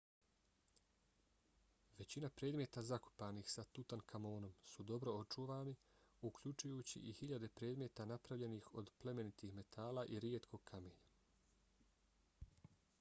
većina 1.97 2.29
predmeta 2.39 2.81
zakopanih 2.91 3.51
sa 3.55 3.65
tutankamonom 3.79 4.55
su 4.71 4.83
dobro 4.93 5.13
očuvani 5.25 5.75
uključujući 6.31 6.99
i 7.09 7.13
hiljade 7.19 7.49
predmeta 7.61 8.09
napravljenih 8.15 8.73
od 8.83 8.91
plemenitih 9.03 9.53
metala 9.61 10.05
i 10.07 10.19
rijetkog 10.19 10.65
kamenja 10.73 12.51